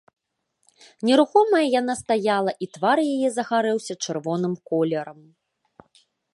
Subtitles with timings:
[1.09, 5.19] Нерухомая яна стаяла, і твар яе загарэўся чырвоным колерам.